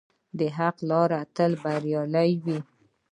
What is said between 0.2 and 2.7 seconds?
د حق لاره تل بریالۍ وي.